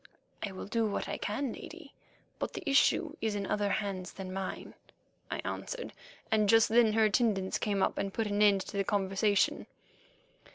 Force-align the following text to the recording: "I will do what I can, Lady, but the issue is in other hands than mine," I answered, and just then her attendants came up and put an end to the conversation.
"I 0.41 0.51
will 0.51 0.65
do 0.65 0.87
what 0.87 1.07
I 1.07 1.19
can, 1.19 1.53
Lady, 1.53 1.93
but 2.39 2.53
the 2.53 2.67
issue 2.67 3.15
is 3.21 3.35
in 3.35 3.45
other 3.45 3.69
hands 3.69 4.13
than 4.13 4.33
mine," 4.33 4.73
I 5.29 5.37
answered, 5.45 5.93
and 6.31 6.49
just 6.49 6.69
then 6.69 6.93
her 6.93 7.05
attendants 7.05 7.59
came 7.59 7.83
up 7.83 7.99
and 7.99 8.11
put 8.11 8.25
an 8.25 8.41
end 8.41 8.61
to 8.61 8.77
the 8.77 8.83
conversation. 8.83 9.67